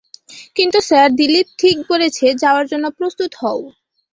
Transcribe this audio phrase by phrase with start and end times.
[0.55, 3.59] কিন্তু, স্যার- দিলীপ ঠিক বলেছে যাওয়ার জন্য প্রস্তুত হও।